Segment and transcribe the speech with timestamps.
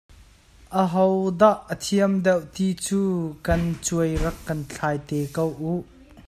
[0.83, 3.01] Ahodah a thiam deuh ti cu
[3.45, 5.81] kan cuai rak kan thlai te ko uh.